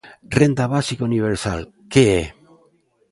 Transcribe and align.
Renda 0.39 0.65
Básica 0.73 1.07
Universal: 1.11 1.59
que 1.91 2.03
é? 2.21 2.23